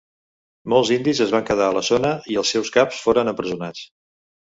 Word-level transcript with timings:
Molts 0.73 0.91
indis 0.95 1.21
es 1.27 1.35
van 1.35 1.45
quedar 1.51 1.69
a 1.73 1.77
la 1.77 1.85
zona, 1.91 2.17
i 2.35 2.41
els 2.45 2.57
seus 2.57 2.75
caps 2.79 3.07
foren 3.07 3.35
empresonats. 3.37 3.89